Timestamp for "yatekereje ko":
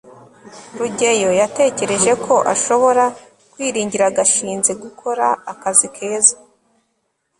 1.41-2.35